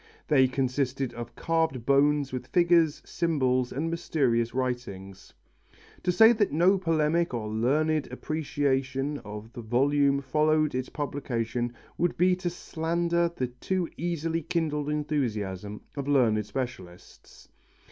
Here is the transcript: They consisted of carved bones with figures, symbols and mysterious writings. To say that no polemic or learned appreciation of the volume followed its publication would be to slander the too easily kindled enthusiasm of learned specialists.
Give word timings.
They 0.29 0.47
consisted 0.47 1.13
of 1.13 1.35
carved 1.35 1.85
bones 1.85 2.33
with 2.33 2.47
figures, 2.47 3.03
symbols 3.05 3.71
and 3.71 3.87
mysterious 3.91 4.51
writings. 4.51 5.31
To 6.01 6.11
say 6.11 6.31
that 6.33 6.51
no 6.51 6.79
polemic 6.79 7.35
or 7.35 7.47
learned 7.47 8.07
appreciation 8.11 9.19
of 9.19 9.53
the 9.53 9.61
volume 9.61 10.19
followed 10.19 10.73
its 10.73 10.89
publication 10.89 11.73
would 11.99 12.17
be 12.17 12.35
to 12.37 12.49
slander 12.49 13.29
the 13.35 13.45
too 13.49 13.87
easily 13.95 14.41
kindled 14.41 14.89
enthusiasm 14.89 15.81
of 15.95 16.07
learned 16.07 16.43
specialists. 16.47 17.47